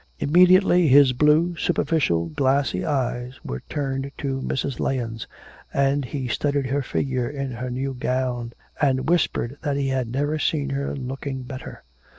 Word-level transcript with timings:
Immediately 0.17 0.87
his 0.87 1.13
blue, 1.13 1.55
superficial, 1.57 2.29
glassy 2.29 2.83
eyes 2.83 3.39
were 3.45 3.59
turned 3.69 4.11
to 4.17 4.41
Mrs. 4.41 4.79
Lahens; 4.79 5.27
and 5.71 6.05
he 6.05 6.27
studied 6.27 6.65
her 6.65 6.81
figure 6.81 7.29
in 7.29 7.51
her 7.51 7.69
new 7.69 7.93
gown, 7.93 8.53
and 8.81 9.07
whispered 9.07 9.59
that 9.61 9.77
he 9.77 9.89
had 9.89 10.07
never 10.09 10.39
seen 10.39 10.71
her 10.71 10.95
looking 10.95 11.43
better. 11.43 11.83